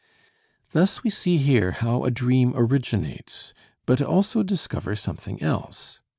Thus 0.71 1.03
we 1.03 1.11
see 1.11 1.37
here 1.37 1.73
how 1.73 2.05
a 2.05 2.09
dream 2.09 2.53
originates, 2.55 3.53
but 3.85 4.01
also 4.01 4.41
discover 4.41 4.95
something 4.95 5.39
else. 5.43 5.99